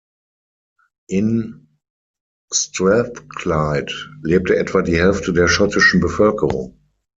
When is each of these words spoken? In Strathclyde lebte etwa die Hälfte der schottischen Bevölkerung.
In 1.09 1.67
Strathclyde 2.51 3.91
lebte 4.23 4.57
etwa 4.57 4.81
die 4.81 4.97
Hälfte 4.97 5.31
der 5.31 5.47
schottischen 5.47 5.99
Bevölkerung. 6.01 6.81